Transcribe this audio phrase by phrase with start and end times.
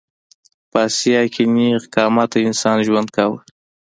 [0.71, 3.39] په اسیا کې نېغ قامته انسان ژوند کاوه.